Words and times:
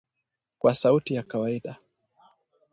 kwa 0.59 0.75
sauti 0.75 1.13
ya 1.13 1.23
kawaida 1.23 1.75